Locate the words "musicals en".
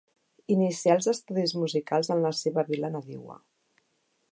1.65-2.25